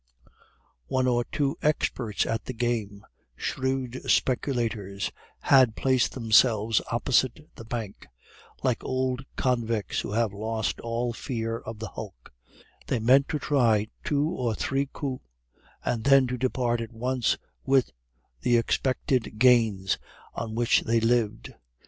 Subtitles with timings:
[0.87, 3.05] One or two experts at the game,
[3.35, 8.07] shrewd speculators, had placed themselves opposite the bank,
[8.63, 12.31] like old convicts who have lost all fear of the hulks;
[12.87, 15.27] they meant to try two or three coups,
[15.85, 17.91] and then to depart at once with
[18.41, 19.99] the expected gains,
[20.33, 21.53] on which they lived.